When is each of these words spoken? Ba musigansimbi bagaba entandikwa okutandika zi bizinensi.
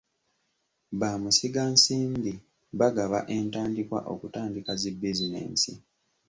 Ba 0.99 1.09
musigansimbi 1.21 2.33
bagaba 2.79 3.19
entandikwa 3.35 3.99
okutandika 4.13 4.71
zi 4.81 4.89
bizinensi. 4.99 5.71